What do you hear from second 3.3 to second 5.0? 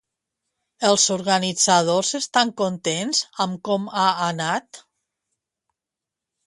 amb com ha anat?